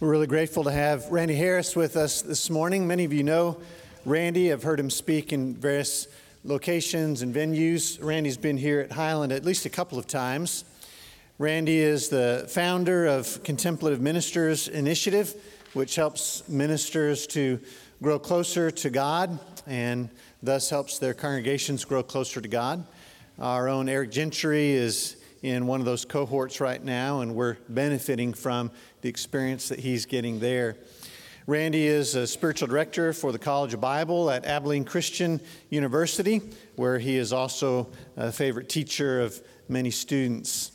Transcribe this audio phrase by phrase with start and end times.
[0.00, 2.86] We're really grateful to have Randy Harris with us this morning.
[2.86, 3.58] Many of you know
[4.04, 4.52] Randy.
[4.52, 6.06] I've heard him speak in various
[6.44, 8.00] locations and venues.
[8.00, 10.64] Randy's been here at Highland at least a couple of times.
[11.38, 15.34] Randy is the founder of Contemplative Ministers Initiative,
[15.72, 17.58] which helps ministers to
[18.00, 19.36] grow closer to God
[19.66, 20.10] and
[20.44, 22.86] thus helps their congregations grow closer to God.
[23.40, 28.32] Our own Eric Gentry is in one of those cohorts right now, and we're benefiting
[28.32, 28.70] from
[29.02, 30.76] the experience that he's getting there.
[31.46, 36.42] Randy is a spiritual director for the College of Bible at Abilene Christian University,
[36.76, 40.72] where he is also a favorite teacher of many students.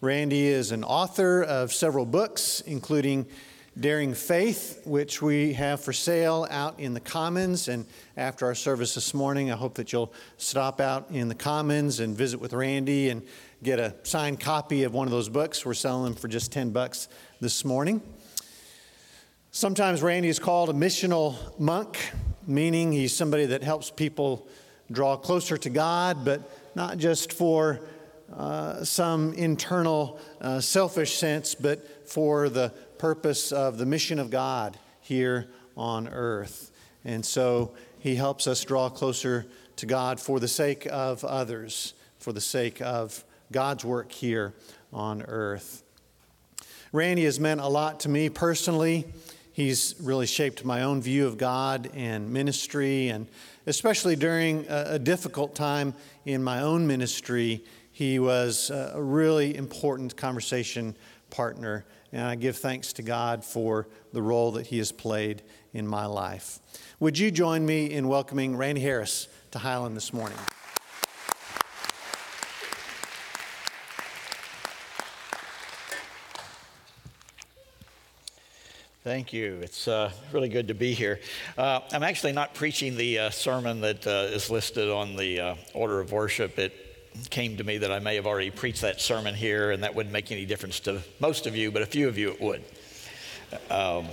[0.00, 3.26] Randy is an author of several books, including
[3.78, 7.68] Daring Faith, which we have for sale out in the Commons.
[7.68, 11.98] And after our service this morning, I hope that you'll stop out in the Commons
[11.98, 13.22] and visit with Randy and
[13.62, 15.64] get a signed copy of one of those books.
[15.64, 17.08] We're selling them for just 10 bucks
[17.40, 18.02] this morning.
[19.52, 22.10] Sometimes Randy is called a missional monk,
[22.46, 24.48] meaning he's somebody that helps people
[24.90, 26.40] draw closer to God, but
[26.74, 27.80] not just for
[28.36, 34.76] uh, some internal uh, selfish sense, but for the purpose of the mission of God
[35.00, 36.72] here on earth.
[37.04, 39.46] And so he helps us draw closer
[39.76, 44.54] to God for the sake of others, for the sake of God's work here
[44.92, 45.82] on earth.
[46.92, 49.06] Randy has meant a lot to me personally.
[49.52, 53.26] He's really shaped my own view of God and ministry, and
[53.66, 60.96] especially during a, difficult time in my own ministry, he was a really important conversation
[61.30, 61.84] partner.
[62.12, 65.42] And I give thanks to God for the role that he has played
[65.72, 66.58] in my life.
[67.00, 70.38] Would you join me in welcoming Randy Harris to Highland this morning?
[79.04, 79.58] Thank you.
[79.60, 81.18] It's uh, really good to be here.
[81.58, 85.54] Uh, I'm actually not preaching the uh, sermon that uh, is listed on the uh,
[85.74, 86.56] order of worship.
[86.56, 86.72] It
[87.28, 90.12] came to me that I may have already preached that sermon here, and that wouldn't
[90.12, 92.62] make any difference to most of you, but a few of you it would.
[93.70, 94.06] Um,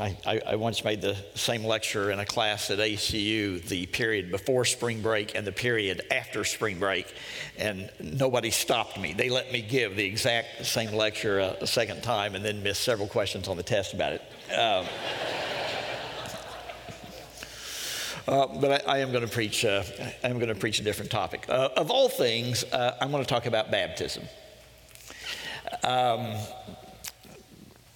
[0.00, 4.64] I, I, once made the same lecture in a class at ACU, the period before
[4.64, 7.14] spring break and the period after spring break,
[7.58, 9.12] and nobody stopped me.
[9.12, 12.82] They let me give the exact same lecture a, a second time and then missed
[12.82, 14.22] several questions on the test about it.
[14.50, 14.86] Um,
[18.26, 19.64] uh, but I, I, am going to preach.
[19.64, 19.82] Uh,
[20.24, 21.44] I am going to preach a different topic.
[21.50, 24.22] Uh, of all things, uh, I'm going to talk about baptism.
[25.82, 26.36] Um,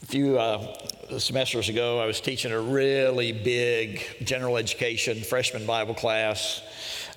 [0.03, 0.77] a few uh,
[1.19, 6.62] semesters ago, I was teaching a really big general education freshman Bible class.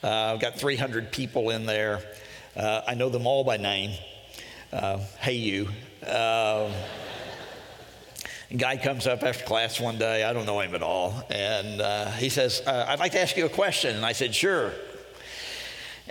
[0.04, 2.02] Uh, I've got 300 people in there.
[2.56, 3.98] Uh, I know them all by name.
[4.72, 5.70] Uh, hey, you.
[6.06, 6.72] Uh,
[8.56, 10.24] guy comes up after class one day.
[10.24, 11.24] I don't know him at all.
[11.30, 13.96] And uh, he says, uh, I'd like to ask you a question.
[13.96, 14.72] And I said, Sure.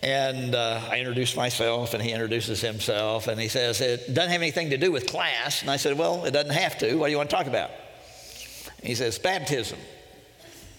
[0.01, 4.41] And uh, I introduced myself, and he introduces himself, and he says, It doesn't have
[4.43, 5.63] anything to do with class.
[5.63, 6.95] And I said, Well, it doesn't have to.
[6.95, 7.71] What do you want to talk about?
[8.79, 9.79] And he says, Baptism.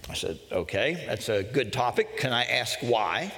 [0.09, 2.17] I said, Okay, that's a good topic.
[2.17, 3.33] Can I ask why?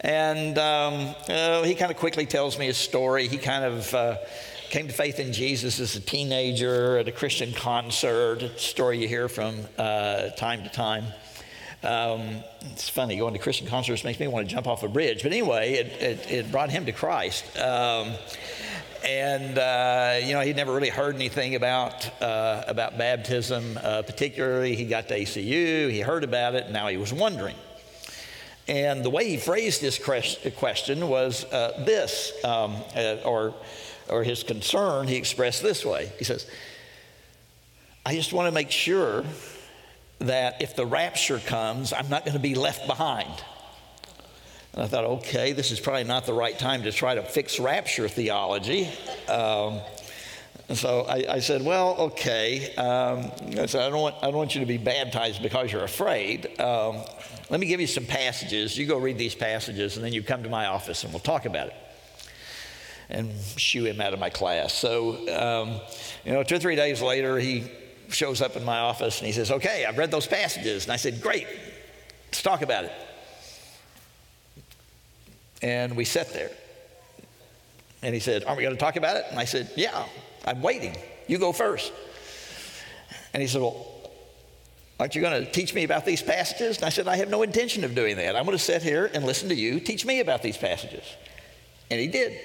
[0.00, 3.28] And um, uh, he kind of quickly tells me his story.
[3.28, 4.18] He kind of uh,
[4.68, 9.08] came to faith in Jesus as a teenager at a Christian concert, a story you
[9.08, 11.06] hear from uh, time to time.
[11.82, 12.42] Um,
[12.72, 15.22] it's funny, going to Christian concerts makes me want to jump off a bridge.
[15.22, 17.44] But anyway, it, it, it brought him to Christ.
[17.58, 18.14] Um,
[19.06, 23.78] and uh, you know he'd never really heard anything about uh, about baptism.
[23.82, 27.56] Uh, particularly, he got to ACU, he heard about it, and now he was wondering.
[28.68, 33.54] And the way he phrased his question was uh, this, um, uh, or
[34.08, 35.06] or his concern.
[35.06, 36.10] He expressed this way.
[36.18, 36.46] He says,
[38.04, 39.24] "I just want to make sure
[40.20, 43.32] that if the rapture comes, I'm not going to be left behind.
[44.72, 47.58] And I thought, okay, this is probably not the right time to try to fix
[47.58, 48.88] rapture theology.
[49.28, 49.80] Um,
[50.74, 52.74] so I, I, said, well, okay.
[52.74, 55.84] Um, I said, I don't, want, I don't want you to be baptized because you're
[55.84, 56.60] afraid.
[56.60, 57.02] Um,
[57.50, 58.76] let me give you some passages.
[58.76, 61.46] You go read these passages, and then you come to my office and we'll talk
[61.46, 61.74] about it.
[63.08, 64.74] And shoo him out of my class.
[64.74, 65.80] So, um,
[66.24, 67.70] you know, two or three days later, he
[68.08, 70.84] shows up in my office and he says, Okay, I've read those passages.
[70.84, 71.46] And I said, Great,
[72.26, 72.92] let's talk about it.
[75.62, 76.50] And we sat there.
[78.02, 79.24] And he said, Aren't we going to talk about it?
[79.30, 80.04] And I said, Yeah,
[80.44, 80.96] I'm waiting.
[81.26, 81.92] You go first.
[83.32, 83.86] And he said, Well,
[85.00, 86.76] aren't you going to teach me about these passages?
[86.76, 88.36] And I said, I have no intention of doing that.
[88.36, 91.04] I'm going to sit here and listen to you teach me about these passages.
[91.90, 92.38] And he did.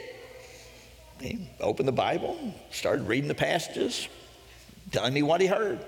[1.19, 2.37] he opened the Bible,
[2.71, 4.07] started reading the passages,
[4.91, 5.79] telling me what he heard.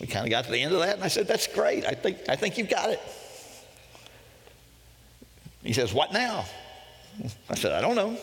[0.00, 1.84] We kind of got to the end of that, and I said, That's great.
[1.84, 3.00] I think, I think you've got it.
[5.62, 6.44] He says, What now?
[7.50, 8.16] I said, I don't know.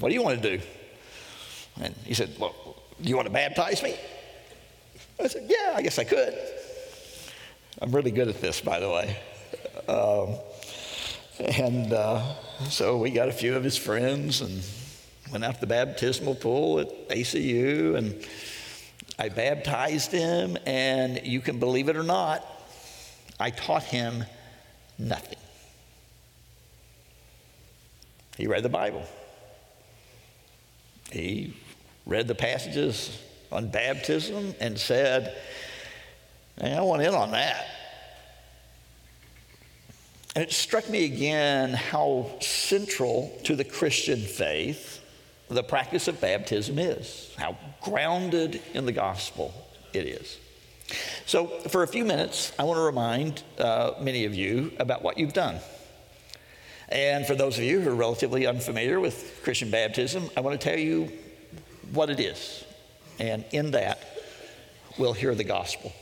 [0.00, 0.62] What do you want to do?
[1.80, 2.54] And he said, Well,
[3.00, 3.94] do you want to baptize me?
[5.22, 6.34] I said, Yeah, I guess I could.
[7.80, 9.16] I'm really good at this, by the way.
[9.88, 10.36] Um,
[11.38, 12.22] and uh,
[12.70, 14.62] so we got a few of his friends and
[15.30, 18.24] went out to the baptismal pool at ACU, and
[19.18, 20.56] I baptized him.
[20.66, 22.44] And you can believe it or not,
[23.38, 24.24] I taught him
[24.98, 25.38] nothing.
[28.36, 29.04] He read the Bible.
[31.10, 31.54] He
[32.04, 33.18] read the passages
[33.50, 35.36] on baptism and said,
[36.60, 37.66] hey, I want in on that.
[40.34, 45.00] And it struck me again how central to the Christian faith
[45.48, 49.54] the practice of baptism is, how grounded in the gospel
[49.92, 50.38] it is.
[51.24, 55.18] So, for a few minutes, I want to remind uh, many of you about what
[55.18, 55.58] you've done.
[56.88, 60.64] And for those of you who are relatively unfamiliar with Christian baptism, I want to
[60.68, 61.10] tell you
[61.92, 62.64] what it is.
[63.18, 63.98] And in that,
[64.98, 65.92] we'll hear the gospel.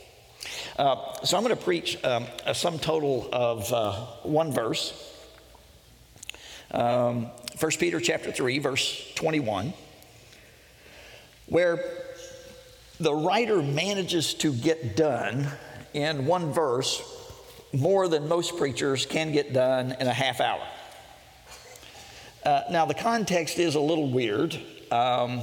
[0.77, 3.93] Uh, so I'm going to preach um, a sum total of uh,
[4.23, 5.14] one verse.
[6.71, 7.27] Um,
[7.59, 9.73] 1 Peter chapter 3, verse 21,
[11.47, 11.83] where
[12.99, 15.47] the writer manages to get done
[15.93, 17.01] in one verse
[17.73, 20.65] more than most preachers can get done in a half hour.
[22.43, 24.59] Uh, now, the context is a little weird.
[24.91, 25.41] Um,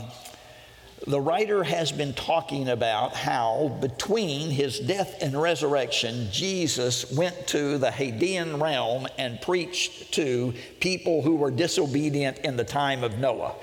[1.07, 7.79] the writer has been talking about how between his death and resurrection, Jesus went to
[7.79, 13.55] the Hadean realm and preached to people who were disobedient in the time of Noah.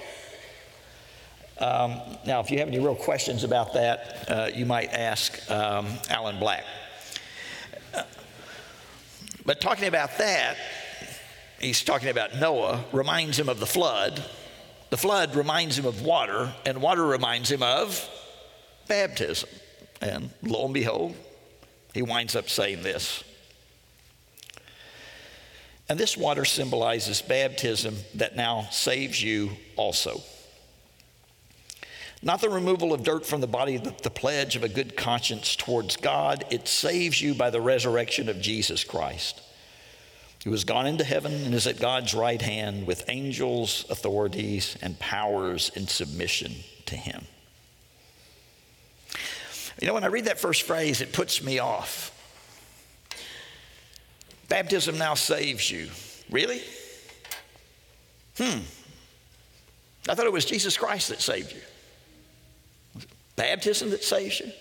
[1.60, 5.88] Um, now, if you have any real questions about that, uh, you might ask um,
[6.10, 6.66] Alan Black.
[9.46, 10.58] But talking about that,
[11.60, 14.24] he's talking about Noah, reminds him of the flood
[14.90, 18.08] the flood reminds him of water, and water reminds him of
[18.88, 19.50] baptism.
[20.02, 21.16] And lo and behold,
[21.94, 23.24] he winds up saying this.
[25.88, 30.22] And this water symbolizes baptism that now saves you also.
[32.22, 35.56] Not the removal of dirt from the body, but the pledge of a good conscience
[35.56, 36.46] towards God.
[36.50, 39.42] It saves you by the resurrection of Jesus Christ
[40.44, 44.98] who has gone into heaven and is at God's right hand with angels, authorities, and
[45.00, 46.54] powers in submission
[46.86, 47.26] to him.
[49.82, 52.16] You know, when I read that first phrase, it puts me off.
[54.48, 55.90] Baptism now saves you.
[56.30, 56.62] Really?
[58.38, 58.60] Hmm.
[60.08, 63.04] I thought it was Jesus Christ that saved you.
[63.36, 64.52] Baptism that saves you?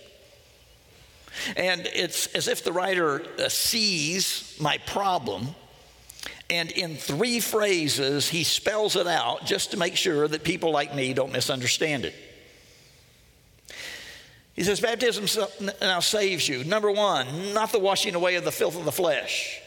[1.57, 5.49] And it's as if the writer uh, sees my problem
[6.51, 10.95] and in three phrases, he spells it out just to make sure that people like
[10.95, 12.15] me don't misunderstand it.
[14.55, 15.27] He says, Baptism
[15.81, 16.65] now saves you.
[16.65, 19.61] Number one, not the washing away of the filth of the flesh.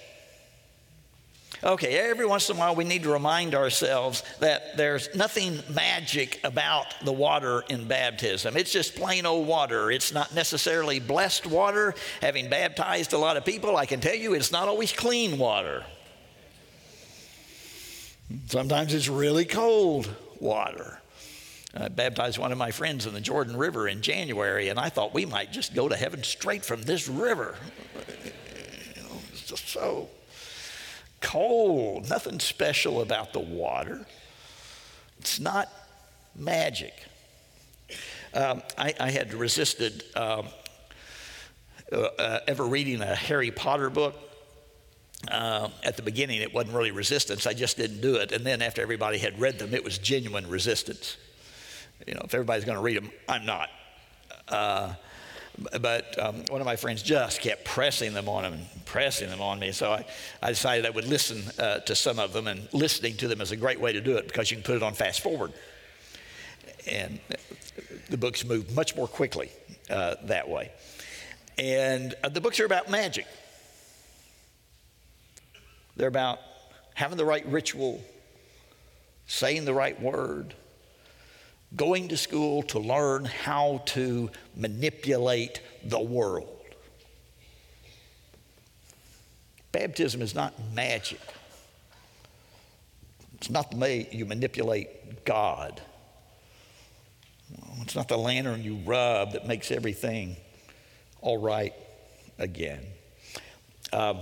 [1.63, 6.39] Okay, every once in a while we need to remind ourselves that there's nothing magic
[6.43, 8.57] about the water in baptism.
[8.57, 9.91] It's just plain old water.
[9.91, 11.93] It's not necessarily blessed water.
[12.21, 15.85] Having baptized a lot of people, I can tell you it's not always clean water.
[18.47, 20.09] Sometimes it's really cold
[20.39, 20.99] water.
[21.73, 25.13] I baptized one of my friends in the Jordan River in January, and I thought
[25.13, 27.55] we might just go to heaven straight from this river.
[28.95, 30.09] You know, it's just so
[31.21, 34.05] cold, nothing special about the water.
[35.19, 35.69] It's not
[36.35, 36.93] magic.
[38.33, 40.47] Um, I, I, had resisted um,
[41.91, 44.30] uh, uh, ever reading a Harry Potter book
[45.29, 47.45] uh, at the beginning, it wasn't really resistance.
[47.45, 48.31] I just didn't do it.
[48.31, 51.17] And then after everybody had read them, it was genuine resistance.
[52.07, 53.69] You know, if everybody's going to read them, I'm not.
[54.47, 54.93] Uh,
[55.79, 59.41] but um, one of my friends just kept pressing them on him and pressing them
[59.41, 59.71] on me.
[59.71, 60.05] So I,
[60.41, 63.51] I decided I would listen uh, to some of them, and listening to them is
[63.51, 65.53] a great way to do it because you can put it on fast forward.
[66.89, 67.19] And
[68.09, 69.51] the books move much more quickly
[69.89, 70.71] uh, that way.
[71.57, 73.27] And uh, the books are about magic.
[75.95, 76.39] They're about
[76.93, 78.01] having the right ritual,
[79.27, 80.53] saying the right word,
[81.75, 86.57] going to school to learn how to manipulate the world.
[89.71, 91.21] Baptism is not magic.
[93.35, 95.81] It's not the way you manipulate God.
[97.81, 100.35] It's not the lantern you rub that makes everything
[101.21, 101.73] all right
[102.37, 102.85] again.
[103.93, 104.19] Um,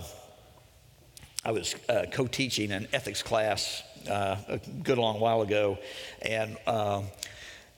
[1.46, 5.78] I was uh, co teaching an ethics class uh, a good long while ago,
[6.22, 7.06] and um,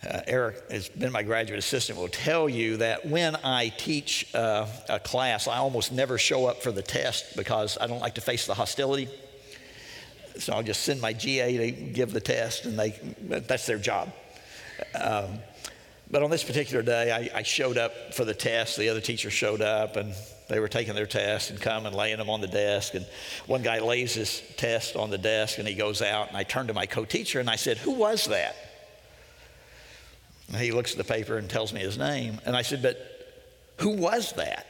[0.03, 4.65] uh, Eric has been my graduate assistant, will tell you that when I teach uh,
[4.89, 8.21] a class, I almost never show up for the test because I don't like to
[8.21, 9.07] face the hostility.
[10.39, 14.11] So I'll just send my GA to give the test, and they, that's their job.
[14.99, 15.37] Um,
[16.11, 18.77] but on this particular day, I, I, showed up for the test.
[18.77, 20.13] The other teacher showed up, and
[20.49, 22.95] they were taking their tests and come and laying them on the desk.
[22.95, 23.05] And
[23.47, 26.27] one guy lays his test on the desk, and he goes out.
[26.27, 28.55] And I turned to my co-teacher and I said, "Who was that?"
[30.49, 32.41] And he looks at the paper and tells me his name.
[32.45, 32.97] And I said, "But
[33.77, 34.67] who was that?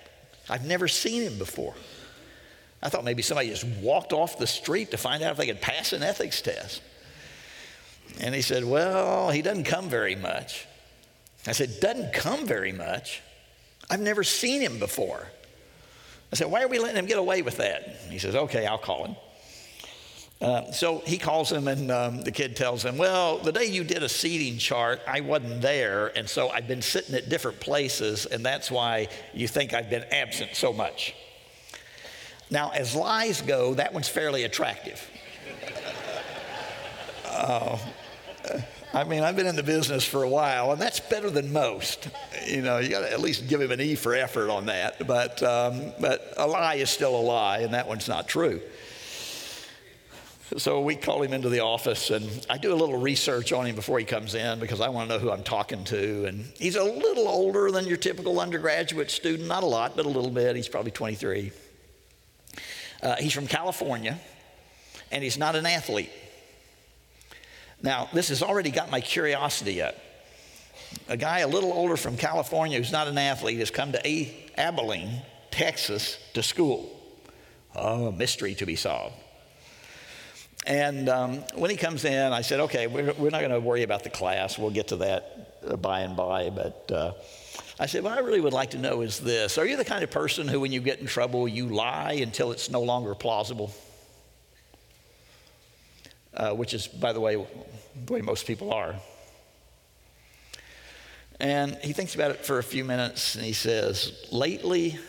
[0.47, 1.73] I've never seen him before."
[2.83, 5.61] I thought maybe somebody just walked off the street to find out if they could
[5.61, 6.81] pass an ethics test.
[8.19, 10.67] And he said, Well, he doesn't come very much.
[11.47, 13.21] I said, Doesn't come very much.
[13.89, 15.27] I've never seen him before.
[16.31, 17.97] I said, Why are we letting him get away with that?
[18.09, 19.15] He says, Okay, I'll call him.
[20.41, 23.83] Uh, so he calls him, and um, the kid tells him, Well, the day you
[23.83, 28.25] did a seating chart, I wasn't there, and so I've been sitting at different places,
[28.25, 31.13] and that's why you think I've been absent so much.
[32.49, 35.07] Now, as lies go, that one's fairly attractive.
[37.27, 37.77] uh,
[38.93, 42.09] I mean, I've been in the business for a while, and that's better than most.
[42.45, 45.07] You know, you got to at least give him an E for effort on that.
[45.07, 48.61] But, um, but a lie is still a lie, and that one's not true.
[50.57, 53.75] So we call him into the office, and I do a little research on him
[53.75, 56.25] before he comes in because I want to know who I'm talking to.
[56.25, 60.09] And he's a little older than your typical undergraduate student, not a lot, but a
[60.09, 60.57] little bit.
[60.57, 61.53] He's probably 23.
[63.01, 64.19] Uh, he's from California,
[65.13, 66.11] and he's not an athlete.
[67.83, 69.95] Now, this has already got my curiosity up.
[71.07, 74.35] A guy a little older from California who's not an athlete has come to a-
[74.57, 76.97] Abilene, Texas, to school.
[77.75, 79.15] Oh, mystery to be solved.
[80.67, 83.83] And um, when he comes in, I said, okay, we're, we're not going to worry
[83.83, 84.59] about the class.
[84.59, 86.51] We'll get to that uh, by and by.
[86.51, 87.13] But uh,
[87.79, 90.03] I said, what I really would like to know is this Are you the kind
[90.03, 93.71] of person who, when you get in trouble, you lie until it's no longer plausible?
[96.33, 97.35] Uh, which is, by the way,
[98.05, 98.95] the way most people are.
[101.39, 104.99] And he thinks about it for a few minutes and he says, Lately,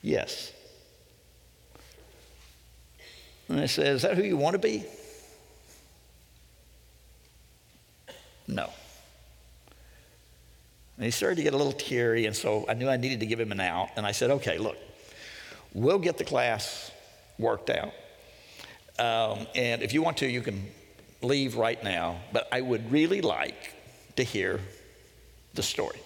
[0.00, 0.52] yes.
[3.48, 4.84] And I said, Is that who you want to be?
[8.48, 8.70] No.
[10.96, 13.26] And he started to get a little teary, and so I knew I needed to
[13.26, 13.90] give him an out.
[13.96, 14.78] And I said, Okay, look,
[15.74, 16.90] we'll get the class
[17.38, 17.92] worked out.
[18.98, 20.66] Um, and if you want to, you can
[21.22, 22.20] leave right now.
[22.32, 23.74] But I would really like
[24.16, 24.60] to hear
[25.54, 26.00] the story.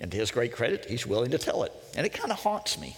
[0.00, 1.72] And to his great credit, he's willing to tell it.
[1.96, 2.96] And it kind of haunts me.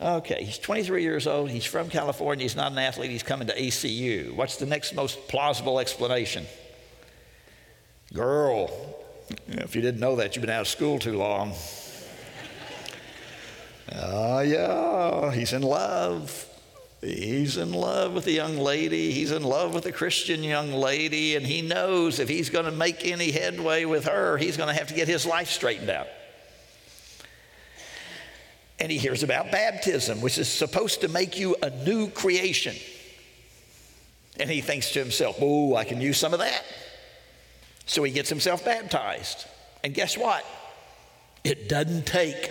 [0.00, 1.50] Okay, he's 23 years old.
[1.50, 2.42] He's from California.
[2.42, 3.10] He's not an athlete.
[3.10, 4.34] He's coming to ACU.
[4.34, 6.46] What's the next most plausible explanation?
[8.12, 8.70] Girl.
[9.48, 11.54] If you didn't know that, you've been out of school too long.
[13.92, 16.46] Oh, yeah, he's in love.
[17.00, 19.12] He's in love with a young lady.
[19.12, 21.36] He's in love with a Christian young lady.
[21.36, 24.74] And he knows if he's going to make any headway with her, he's going to
[24.74, 26.06] have to get his life straightened out.
[28.78, 32.74] And he hears about baptism, which is supposed to make you a new creation.
[34.40, 36.64] And he thinks to himself, oh, I can use some of that.
[37.86, 39.46] So he gets himself baptized.
[39.84, 40.44] And guess what?
[41.44, 42.50] It doesn't take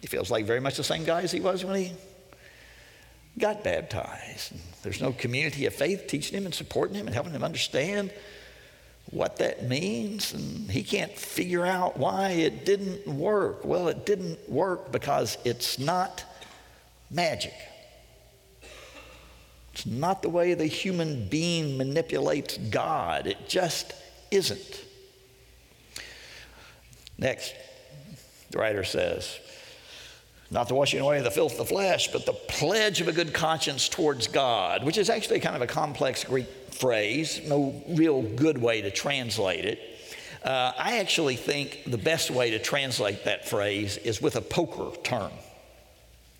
[0.00, 1.92] He feels like very much the same guy as he was when he
[3.38, 4.52] got baptized.
[4.82, 8.12] There's no community of faith teaching him and supporting him and helping him understand
[9.10, 10.32] what that means.
[10.32, 13.64] And he can't figure out why it didn't work.
[13.64, 16.24] Well, it didn't work because it's not
[17.10, 17.54] magic.
[19.72, 23.26] It's not the way the human being manipulates God.
[23.26, 23.92] It just
[24.30, 24.84] isn't.
[27.18, 27.54] Next,
[28.50, 29.38] the writer says,
[30.50, 33.12] not the washing away of the filth of the flesh, but the pledge of a
[33.12, 38.22] good conscience towards God, which is actually kind of a complex Greek phrase, no real
[38.22, 39.78] good way to translate it.
[40.42, 44.96] Uh, I actually think the best way to translate that phrase is with a poker
[45.02, 45.30] term.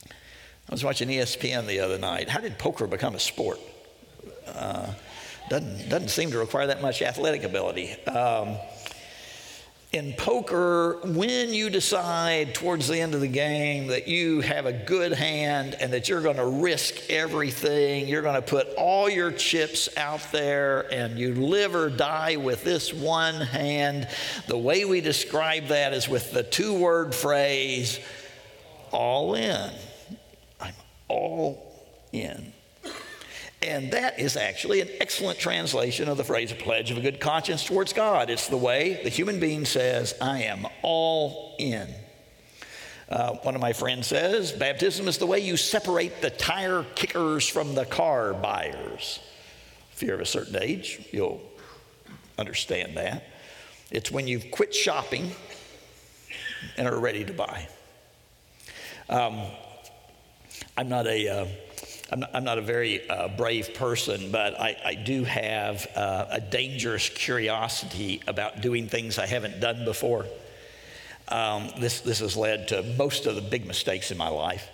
[0.08, 2.28] I was watching ESPN the other night.
[2.28, 3.60] How did poker become a sport?
[4.46, 4.92] Uh,
[5.48, 7.92] doesn't, doesn't seem to require that much athletic ability.
[8.06, 8.56] Um,
[9.92, 14.72] in poker, when you decide towards the end of the game that you have a
[14.72, 19.32] good hand and that you're going to risk everything, you're going to put all your
[19.32, 24.06] chips out there and you live or die with this one hand,
[24.46, 27.98] the way we describe that is with the two word phrase,
[28.92, 29.70] all in.
[30.60, 30.74] I'm
[31.08, 31.74] all
[32.12, 32.52] in.
[33.62, 37.20] And that is actually an excellent translation of the phrase, a pledge of a good
[37.20, 38.30] conscience towards God.
[38.30, 41.88] It's the way the human being says, I am all in.
[43.10, 47.46] Uh, one of my friends says, baptism is the way you separate the tire kickers
[47.46, 49.20] from the car buyers.
[49.92, 51.42] If you're of a certain age, you'll
[52.38, 53.24] understand that.
[53.90, 55.32] It's when you've quit shopping
[56.78, 57.68] and are ready to buy.
[59.10, 59.42] Um,
[60.78, 61.28] I'm not a.
[61.28, 61.46] Uh,
[62.12, 66.26] I'm not, I'm not a very uh, brave person, but I, I do have uh,
[66.30, 70.26] a dangerous curiosity about doing things I haven't done before.
[71.28, 74.68] Um, this, this has led to most of the big mistakes in my life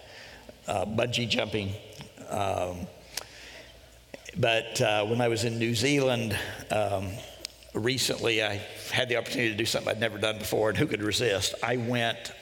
[0.66, 1.72] uh, bungee jumping.
[2.30, 2.86] Um,
[4.38, 6.36] but uh, when I was in New Zealand
[6.70, 7.10] um,
[7.74, 8.62] recently, I
[8.92, 11.54] had the opportunity to do something I'd never done before, and who could resist?
[11.62, 12.32] I went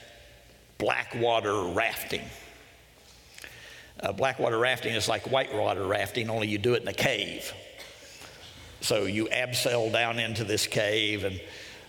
[0.78, 2.22] blackwater rafting.
[4.04, 7.54] Uh, blackwater rafting is like whitewater rafting, only you do it in a cave.
[8.82, 11.40] So you abseil down into this cave, and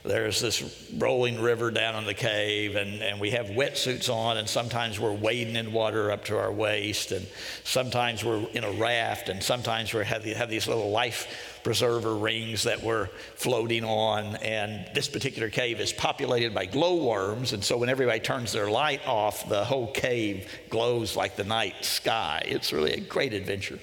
[0.03, 4.47] there's this rolling river down in the cave, and, and we have wetsuits on, and
[4.47, 7.27] sometimes we're wading in water up to our waist, and
[7.65, 12.61] sometimes we're in a raft, and sometimes we have, have these little life preserver rings
[12.63, 14.35] that we're floating on.
[14.35, 17.53] And this particular cave is populated by glowworms.
[17.53, 21.83] And so when everybody turns their light off, the whole cave glows like the night
[21.83, 22.43] sky.
[22.45, 23.79] It's really a great adventure.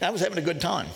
[0.00, 0.86] I was having a good time.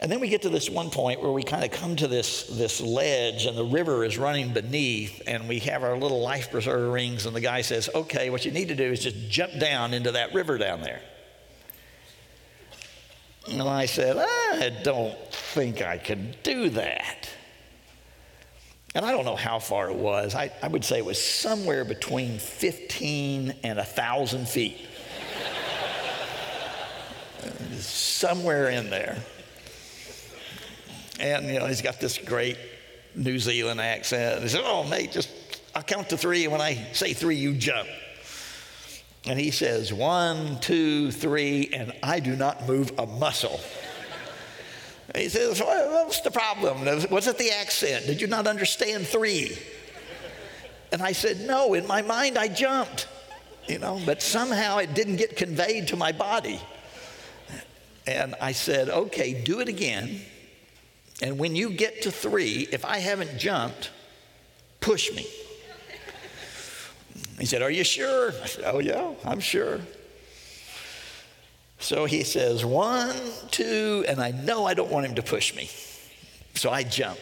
[0.00, 2.44] And then we get to this one point where we kind of come to this,
[2.44, 6.90] this ledge and the river is running beneath, and we have our little life preserver
[6.90, 9.94] rings, and the guy says, Okay, what you need to do is just jump down
[9.94, 11.00] into that river down there.
[13.50, 17.28] And I said, I don't think I can do that.
[18.94, 20.34] And I don't know how far it was.
[20.34, 24.86] I, I would say it was somewhere between 15 and 1,000 feet.
[27.78, 29.18] somewhere in there.
[31.20, 32.56] And, you know, he's got this great
[33.14, 34.42] New Zealand accent.
[34.42, 35.30] He said, Oh, mate, just
[35.74, 37.88] I'll count to three, and when I say three, you jump.
[39.28, 43.60] And he says, one, two, three, and I do not move a muscle.
[45.14, 46.86] he says, What's the problem?
[47.10, 48.06] Was it the accent?
[48.06, 49.58] Did you not understand three?
[50.92, 53.06] And I said, No, in my mind I jumped,
[53.66, 56.58] you know, but somehow it didn't get conveyed to my body.
[58.06, 60.22] And I said, Okay, do it again.
[61.20, 63.90] And when you get to three, if I haven't jumped,
[64.80, 65.26] push me.
[67.38, 68.32] He said, Are you sure?
[68.42, 69.80] I said, Oh, yeah, I'm sure.
[71.78, 73.14] So he says, One,
[73.50, 75.70] two, and I know I don't want him to push me.
[76.54, 77.20] So I jump.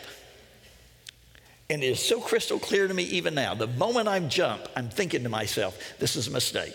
[1.68, 3.54] And it is so crystal clear to me even now.
[3.54, 6.74] The moment I jump, I'm thinking to myself, This is a mistake.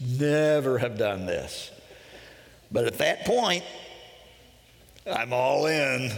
[0.00, 1.70] Never have done this.
[2.70, 3.64] But at that point,
[5.12, 6.12] I'm all in.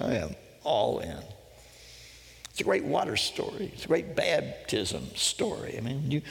[0.00, 0.34] I am
[0.64, 1.22] all in.
[2.56, 3.70] It's a great water story.
[3.74, 5.76] It's a great baptism story.
[5.76, 6.22] I mean, you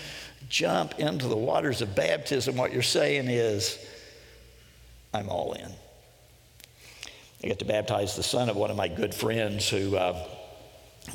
[0.49, 3.77] jump into the waters of baptism, what you're saying is,
[5.13, 5.69] I'm all in.
[7.43, 9.95] I got to baptize the son of one of my good friends who.
[9.95, 10.27] Uh,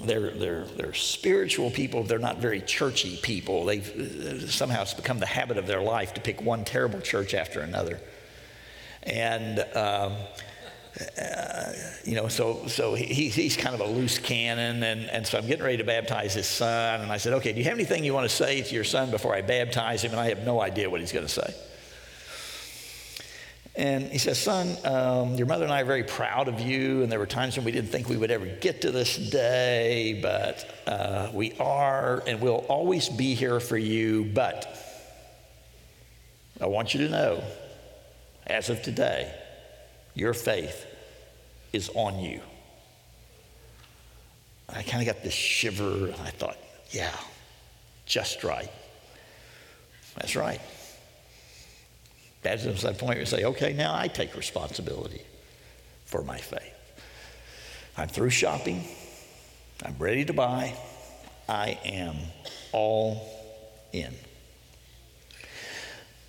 [0.05, 2.05] they're, they're, they're spiritual people.
[2.05, 3.64] They're not very churchy people.
[3.64, 7.59] They've somehow it's become the habit of their life to pick one terrible church after
[7.59, 7.99] another.
[9.03, 10.12] And um,
[11.20, 11.72] uh,
[12.05, 14.83] you know, so, so he, he's kind of a loose cannon.
[14.83, 17.00] And, and so I'm getting ready to baptize his son.
[17.00, 19.11] And I said, okay, do you have anything you want to say to your son
[19.11, 20.11] before I baptize him?
[20.11, 21.55] And I have no idea what he's going to say.
[23.76, 27.03] And he says, Son, um, your mother and I are very proud of you.
[27.03, 30.18] And there were times when we didn't think we would ever get to this day,
[30.20, 34.24] but uh, we are, and we'll always be here for you.
[34.24, 34.66] But
[36.61, 37.44] I want you to know,
[38.46, 39.33] as of today,
[40.14, 40.87] your faith
[41.73, 42.40] is on you.
[44.68, 46.57] I kind of got this shiver, and I thought,
[46.90, 47.14] yeah,
[48.07, 48.70] just right.
[50.16, 50.61] That's right.
[52.42, 55.23] That's the point where you say, okay, now I take responsibility
[56.05, 56.75] for my faith.
[57.96, 58.85] I'm through shopping.
[59.85, 60.75] I'm ready to buy.
[61.49, 62.16] I am
[62.73, 63.27] all
[63.92, 64.14] in.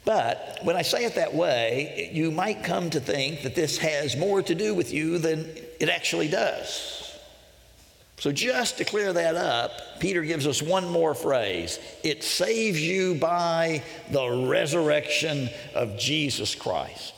[0.04, 4.18] But when I say it that way, you might come to think that this has
[4.18, 5.48] more to do with you than
[5.80, 6.98] it actually does.
[8.18, 13.16] So, just to clear that up, Peter gives us one more phrase it saves you
[13.16, 17.16] by the resurrection of Jesus Christ.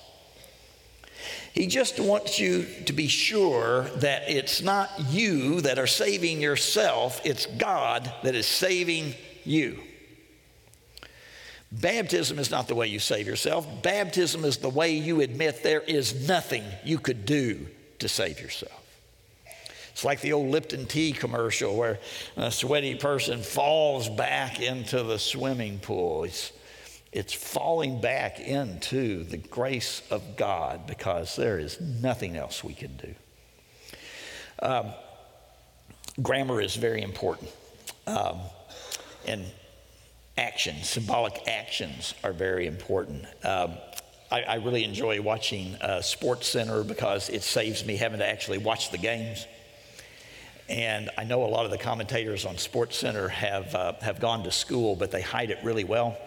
[1.53, 7.21] He just wants you to be sure that it's not you that are saving yourself,
[7.23, 9.79] it's God that is saving you.
[11.81, 13.67] Baptism is not the way you save yourself.
[13.81, 17.65] Baptism is the way you admit there is nothing you could do
[17.97, 18.79] to save yourself.
[19.91, 21.99] It's like the old Lipton tea commercial where
[22.37, 26.25] a sweaty person falls back into the swimming pool.
[26.25, 26.51] It's,
[27.11, 32.97] it's falling back into the grace of God because there is nothing else we can
[32.97, 33.15] do.
[34.61, 34.91] Um,
[36.21, 37.49] grammar is very important.
[38.05, 38.39] Um,
[39.25, 39.45] and
[40.37, 43.25] actions, symbolic actions, are very important.
[43.43, 43.73] Um,
[44.31, 48.57] I, I, really enjoy watching uh, Sports Center because it saves me having to actually
[48.57, 49.45] watch the games.
[50.69, 54.43] And I know a lot of the commentators on Sports Center have, uh, have gone
[54.45, 56.17] to school, but they hide it really well.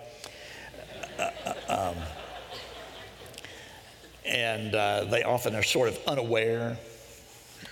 [1.19, 1.31] Uh,
[1.69, 2.03] uh um,
[4.25, 6.77] and uh, they often are sort of unaware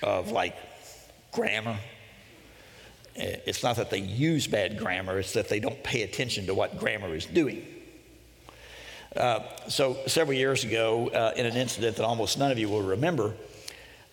[0.03, 0.57] of like
[1.33, 1.79] grammar
[3.16, 6.79] it's not that they use bad grammar, it's that they don't pay attention to what
[6.79, 7.66] grammar is doing.
[9.16, 12.83] Uh, so, several years ago, uh, in an incident that almost none of you will
[12.83, 13.33] remember,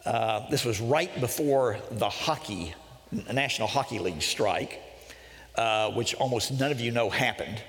[0.06, 2.74] uh, this was right before the hockey,
[3.32, 4.80] National Hockey League strike,
[5.56, 7.62] uh, which almost none of you know happened.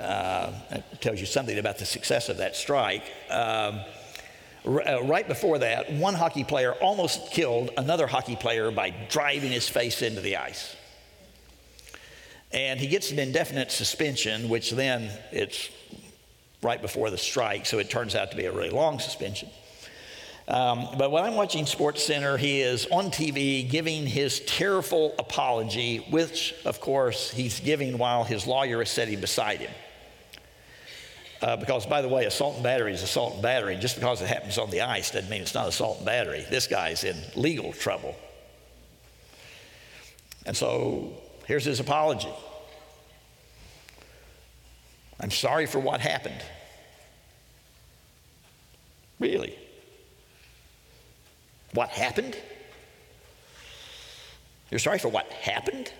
[0.00, 3.04] Uh, it tells you something about the success of that strike.
[3.30, 3.80] Um,
[4.64, 9.68] uh, right before that, one hockey player almost killed another hockey player by driving his
[9.68, 10.76] face into the ice.
[12.52, 15.70] And he gets an indefinite suspension, which then it's
[16.62, 19.48] right before the strike, so it turns out to be a really long suspension.
[20.48, 25.98] Um, but when I'm watching Sports Center, he is on TV giving his tearful apology,
[26.10, 29.70] which, of course, he's giving while his lawyer is sitting beside him.
[31.42, 33.76] Uh, because, by the way, assault and battery is assault and battery.
[33.76, 36.46] Just because it happens on the ice doesn't mean it's not assault and battery.
[36.48, 38.14] This guy's in legal trouble.
[40.46, 41.12] And so
[41.46, 42.32] here's his apology
[45.18, 46.42] I'm sorry for what happened.
[49.18, 49.58] Really?
[51.74, 52.36] What happened?
[54.70, 55.92] You're sorry for what happened?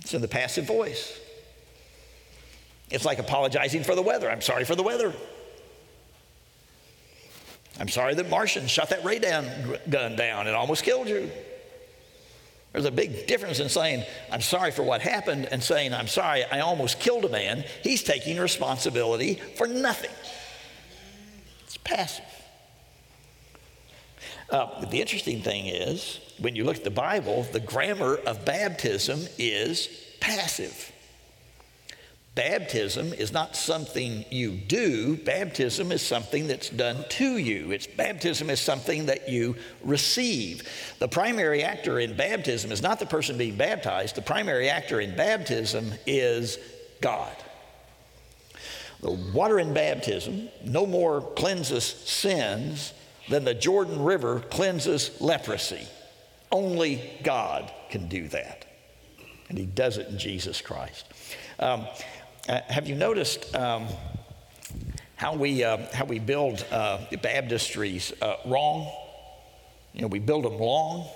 [0.00, 1.18] It's in the passive voice.
[2.90, 4.30] It's like apologizing for the weather.
[4.30, 5.12] I'm sorry for the weather.
[7.78, 9.46] I'm sorry that Martians shot that ray down
[9.90, 11.30] gun down It almost killed you.
[12.72, 16.44] There's a big difference in saying, I'm sorry for what happened, and saying, I'm sorry,
[16.44, 17.64] I almost killed a man.
[17.82, 20.10] He's taking responsibility for nothing.
[21.64, 22.24] It's passive.
[24.50, 29.20] Uh, the interesting thing is, when you look at the Bible, the grammar of baptism
[29.38, 29.88] is
[30.20, 30.92] passive.
[32.36, 35.16] Baptism is not something you do.
[35.16, 37.70] Baptism is something that's done to you.
[37.70, 40.68] It's baptism is something that you receive.
[40.98, 44.16] The primary actor in baptism is not the person being baptized.
[44.16, 46.58] The primary actor in baptism is
[47.00, 47.34] God.
[49.00, 52.92] The water in baptism no more cleanses sins
[53.30, 55.88] than the Jordan River cleanses leprosy.
[56.52, 58.66] Only God can do that.
[59.48, 61.06] And He does it in Jesus Christ.
[61.58, 61.86] Um,
[62.48, 63.86] uh, have you noticed um,
[65.16, 68.90] how, we, uh, how we build uh, baptistries uh, wrong?
[69.92, 71.08] You know, we build them long,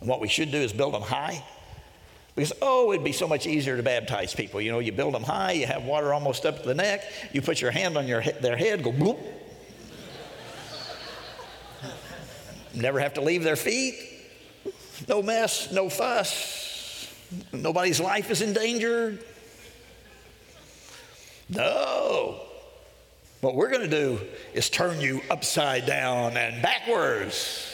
[0.00, 1.42] and what we should do is build them high.
[2.34, 4.60] Because, oh, it'd be so much easier to baptize people.
[4.60, 7.42] You know, you build them high, you have water almost up to the neck, you
[7.42, 9.18] put your hand on your, their head, go bloop.
[12.74, 13.94] Never have to leave their feet.
[15.08, 17.08] No mess, no fuss.
[17.52, 19.24] Nobody's life is endangered.
[21.50, 22.40] No.
[23.40, 24.20] What we're going to do
[24.54, 27.66] is turn you upside down and backwards.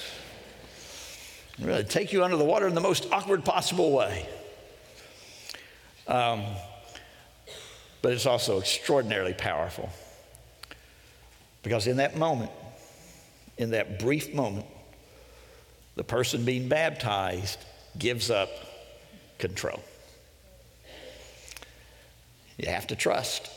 [1.59, 4.29] We're going to take you under the water in the most awkward possible way.
[6.07, 6.45] Um,
[8.03, 9.91] but it's also extraordinarily powerful.
[11.63, 12.53] Because in that moment,
[13.59, 14.67] in that brief moment,
[15.97, 17.59] the person being baptized
[17.99, 18.51] gives up
[19.39, 19.83] control.
[22.59, 23.51] You have to trust.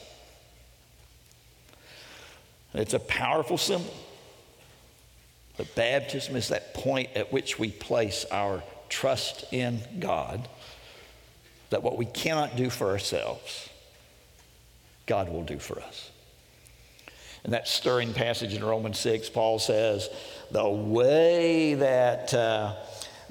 [2.74, 3.94] It's a powerful symbol.
[5.58, 10.48] But baptism is that point at which we place our trust in God
[11.70, 13.70] that what we cannot do for ourselves,
[15.06, 16.12] God will do for us.
[17.46, 20.10] In that stirring passage in Romans 6, Paul says,
[20.52, 22.76] the way that, uh,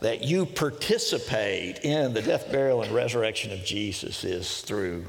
[0.00, 5.04] that you participate in the death, burial, and resurrection of Jesus is through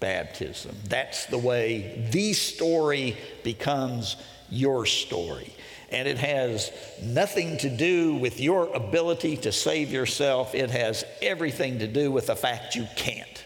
[0.00, 0.76] baptism.
[0.84, 4.16] That's the way the story becomes
[4.50, 5.52] your story.
[5.90, 6.70] And it has
[7.02, 12.26] nothing to do with your ability to save yourself, it has everything to do with
[12.26, 13.44] the fact you can't.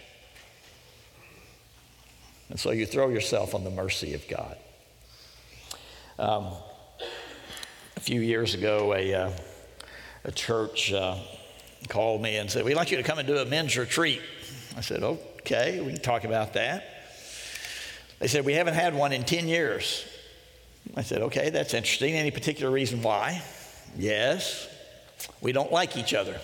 [2.50, 4.58] And so you throw yourself on the mercy of God.
[6.18, 6.48] Um,
[7.96, 9.30] a few years ago, a, uh,
[10.24, 11.16] a church uh,
[11.88, 14.20] called me and said, We'd like you to come and do a men's retreat.
[14.76, 15.02] I said,
[15.44, 16.84] Okay, we can talk about that.
[18.20, 20.04] They said, We haven't had one in 10 years.
[20.96, 22.14] I said, Okay, that's interesting.
[22.14, 23.42] Any particular reason why?
[23.98, 24.68] Yes,
[25.40, 26.40] we don't like each other.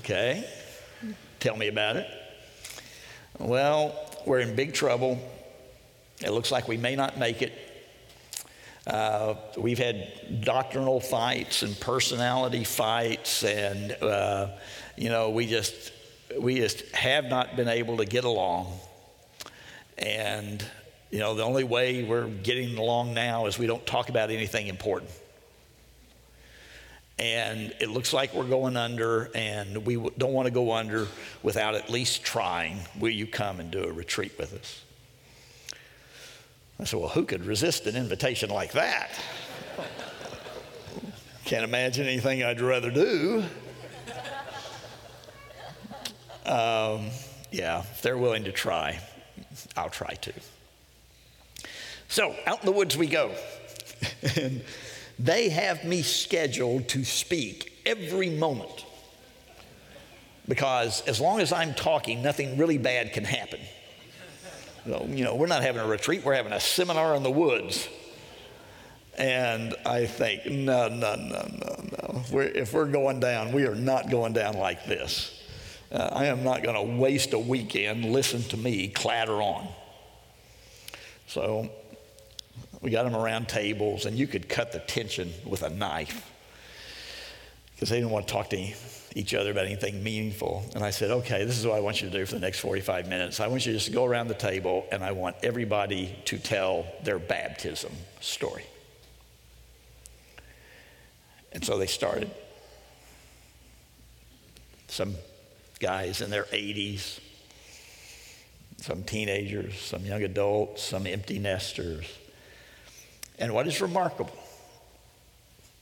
[0.00, 0.46] Okay,
[1.40, 2.06] tell me about it.
[3.38, 3.94] Well,
[4.26, 5.18] we're in big trouble.
[6.20, 7.52] It looks like we may not make it.
[8.86, 14.48] Uh, we've had doctrinal fights and personality fights, and uh,
[14.96, 15.92] you know, we just
[16.38, 18.78] we just have not been able to get along.
[19.96, 20.64] And
[21.10, 24.66] you know, the only way we're getting along now is we don't talk about anything
[24.66, 25.10] important.
[27.18, 31.08] And it looks like we're going under, and we don't want to go under
[31.42, 32.78] without at least trying.
[33.00, 34.84] Will you come and do a retreat with us?
[36.78, 39.10] I said, Well, who could resist an invitation like that?
[41.44, 43.42] Can't imagine anything I'd rather do.
[46.46, 47.10] Um,
[47.50, 49.00] yeah, if they're willing to try,
[49.76, 50.32] I'll try to.
[52.08, 53.32] So out in the woods we go.
[54.36, 54.62] and
[55.18, 58.84] they have me scheduled to speak every moment.
[60.46, 63.60] Because as long as I'm talking, nothing really bad can happen.
[64.86, 67.88] You know, we're not having a retreat, we're having a seminar in the woods.
[69.18, 72.22] And I think, no, no, no, no, no.
[72.30, 75.37] We're, if we're going down, we are not going down like this.
[75.90, 79.68] Uh, I am not going to waste a weekend, listen to me clatter on.
[81.26, 81.70] So
[82.82, 86.30] we got them around tables, and you could cut the tension with a knife
[87.74, 88.72] because they didn't want to talk to
[89.14, 90.64] each other about anything meaningful.
[90.74, 92.60] And I said, okay, this is what I want you to do for the next
[92.60, 93.40] 45 minutes.
[93.40, 96.86] I want you to just go around the table, and I want everybody to tell
[97.04, 98.64] their baptism story.
[101.52, 102.30] And so they started.
[104.88, 105.14] Some
[105.78, 107.20] guys in their 80s,
[108.78, 112.06] some teenagers, some young adults, some empty nesters.
[113.38, 114.36] And what is remarkable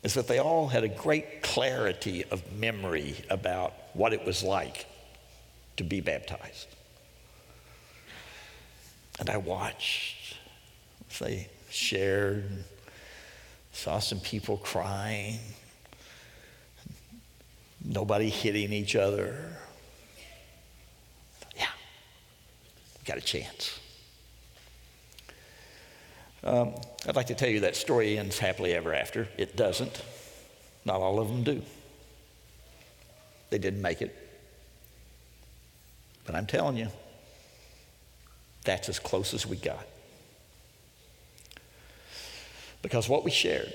[0.03, 4.87] is that they all had a great clarity of memory about what it was like
[5.77, 6.69] to be baptized.
[9.19, 10.17] And I watched
[11.19, 12.45] they shared,
[13.73, 15.39] saw some people crying,
[17.85, 19.57] nobody hitting each other.
[21.57, 21.67] Yeah,
[23.07, 23.79] got a chance.
[26.45, 26.75] Um,
[27.09, 29.29] I'd like to tell you that story ends happily ever after.
[29.37, 30.03] It doesn't.
[30.85, 31.63] Not all of them do.
[33.51, 34.15] They didn't make it.
[36.25, 36.89] But I'm telling you,
[38.65, 39.87] that's as close as we got.
[42.83, 43.73] Because what we shared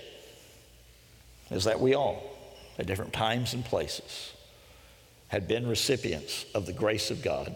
[1.49, 2.23] is that we all,
[2.77, 4.33] at different times and places,
[5.27, 7.55] had been recipients of the grace of God,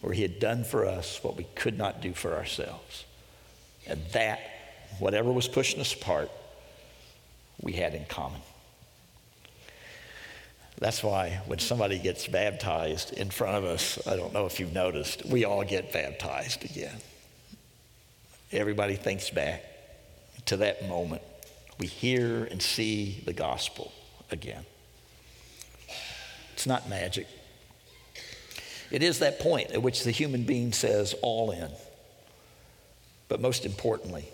[0.00, 3.04] where He had done for us what we could not do for ourselves.
[3.86, 4.40] And that,
[4.98, 6.30] whatever was pushing us apart,
[7.60, 8.40] we had in common.
[10.78, 14.72] That's why when somebody gets baptized in front of us, I don't know if you've
[14.72, 16.96] noticed, we all get baptized again.
[18.50, 19.62] Everybody thinks back
[20.46, 21.22] to that moment.
[21.78, 23.92] We hear and see the gospel
[24.30, 24.64] again.
[26.54, 27.26] It's not magic.
[28.90, 31.70] It is that point at which the human being says, all in.
[33.28, 34.28] But most importantly,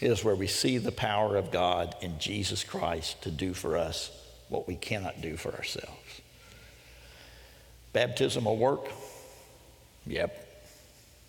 [0.00, 3.76] it is where we see the power of God in Jesus Christ to do for
[3.76, 4.10] us
[4.48, 6.20] what we cannot do for ourselves.
[7.92, 8.86] Baptism will work?
[10.06, 10.40] Yep.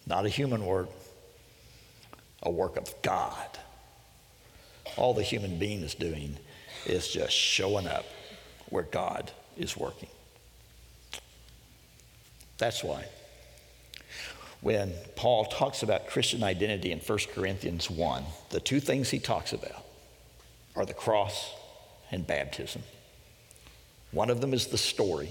[0.07, 0.89] Not a human work,
[2.43, 3.47] a work of God.
[4.97, 6.37] All the human being is doing
[6.85, 8.05] is just showing up
[8.69, 10.09] where God is working.
[12.57, 13.05] That's why
[14.65, 19.53] when Paul talks about Christian identity in 1 Corinthians 1, the two things he talks
[19.53, 19.85] about
[20.75, 21.53] are the cross
[22.09, 22.81] and baptism.
[24.09, 25.29] One of them is the story,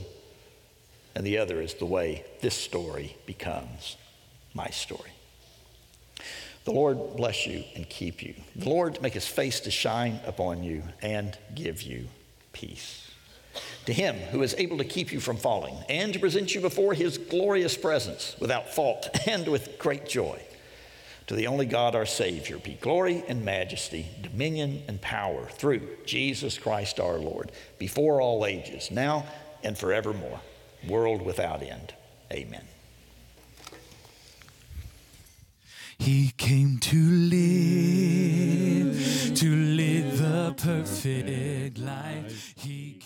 [1.16, 3.96] and the other is the way this story becomes
[4.54, 5.10] my story.
[6.64, 8.34] The Lord bless you and keep you.
[8.54, 12.06] The Lord make his face to shine upon you and give you
[12.52, 13.03] peace.
[13.86, 16.94] To him who is able to keep you from falling and to present you before
[16.94, 20.42] his glorious presence without fault and with great joy.
[21.28, 26.58] To the only God, our Savior, be glory and majesty, dominion and power through Jesus
[26.58, 29.24] Christ our Lord, before all ages, now
[29.62, 30.40] and forevermore,
[30.86, 31.94] world without end.
[32.30, 32.66] Amen.
[35.98, 38.96] He came to live,
[39.36, 42.54] to live the perfect life.
[42.56, 42.98] He